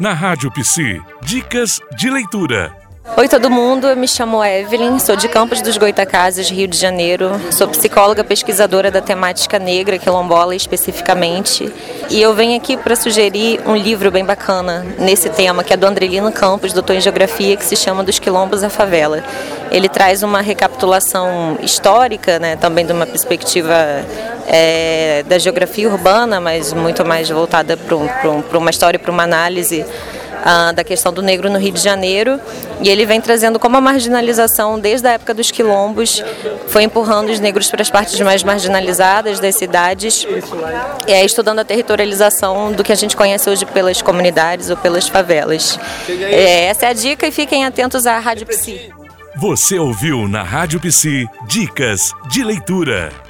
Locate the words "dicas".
1.22-1.80, 51.46-52.12